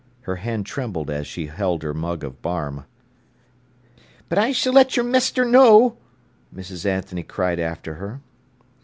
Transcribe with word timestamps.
Her 0.21 0.37
hand 0.37 0.65
trembled 0.65 1.11
as 1.11 1.27
she 1.27 1.45
held 1.45 1.83
her 1.83 1.93
mug 1.93 2.23
of 2.23 2.41
barm. 2.41 2.85
"But 4.29 4.39
I 4.39 4.51
s'll 4.51 4.73
let 4.73 4.97
your 4.97 5.05
mester 5.05 5.45
know," 5.45 5.95
Mrs. 6.51 6.87
Anthony 6.87 7.21
cried 7.21 7.59
after 7.59 7.93
her. 7.93 8.19